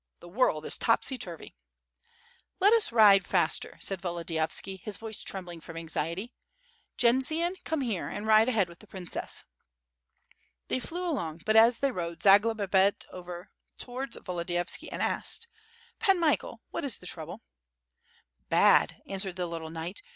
[0.19, 1.53] The world is topsy turvy."
[2.59, 6.33] "Let us ride faster," said Volodiyovski, his voice trembling from^ anxiety,
[6.97, 9.43] "Jendzian, come here, and ride ahead*with the princess."
[10.69, 15.47] They flew along; but as they rode Zagloba bent over to wards Volodiyovski, and asked:
[15.99, 17.43] "Pan Michael, what is the trouble?"
[18.49, 20.01] "Bad!" answered the little knight.